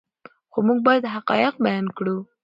[0.51, 2.17] خو موږ باید حقایق بیان کړو.